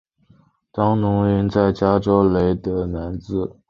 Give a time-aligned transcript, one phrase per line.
[0.71, 3.55] 当奴云在加州雷德兰兹。